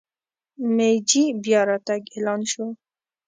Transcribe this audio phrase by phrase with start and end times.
[0.75, 2.65] مېجي بیا راتګ اعلان شو.